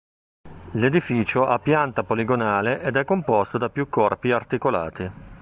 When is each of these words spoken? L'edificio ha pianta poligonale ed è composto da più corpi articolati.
L'edificio 0.71 1.45
ha 1.45 1.59
pianta 1.59 2.03
poligonale 2.03 2.81
ed 2.81 2.95
è 2.97 3.05
composto 3.05 3.59
da 3.59 3.69
più 3.69 3.87
corpi 3.87 4.31
articolati. 4.31 5.11